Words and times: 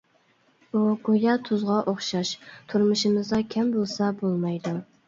ئۇ 0.71 0.81
گويا 1.09 1.35
تۇزغا 1.49 1.77
ئوخشاش، 1.91 2.33
تۇرمۇشىمىزدا 2.73 3.45
كەم 3.55 3.73
بولسا 3.79 4.15
بولمايدۇ. 4.25 4.79